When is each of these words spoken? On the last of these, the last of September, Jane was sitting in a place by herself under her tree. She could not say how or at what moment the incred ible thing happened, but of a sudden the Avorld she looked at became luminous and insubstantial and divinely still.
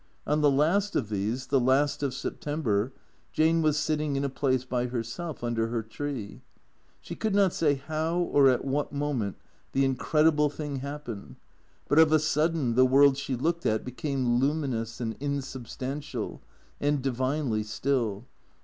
On 0.25 0.41
the 0.41 0.49
last 0.49 0.95
of 0.95 1.09
these, 1.09 1.45
the 1.45 1.59
last 1.59 2.01
of 2.01 2.11
September, 2.15 2.91
Jane 3.33 3.61
was 3.61 3.77
sitting 3.77 4.15
in 4.15 4.23
a 4.23 4.29
place 4.29 4.65
by 4.65 4.87
herself 4.87 5.43
under 5.43 5.67
her 5.67 5.83
tree. 5.83 6.41
She 7.01 7.13
could 7.13 7.35
not 7.35 7.53
say 7.53 7.75
how 7.75 8.17
or 8.17 8.49
at 8.49 8.65
what 8.65 8.91
moment 8.91 9.37
the 9.73 9.87
incred 9.87 10.27
ible 10.31 10.51
thing 10.51 10.77
happened, 10.77 11.35
but 11.87 11.99
of 11.99 12.11
a 12.11 12.17
sudden 12.17 12.73
the 12.73 12.83
Avorld 12.87 13.15
she 13.15 13.35
looked 13.35 13.67
at 13.67 13.85
became 13.85 14.39
luminous 14.39 14.99
and 14.99 15.15
insubstantial 15.19 16.41
and 16.79 17.03
divinely 17.03 17.61
still. 17.61 18.25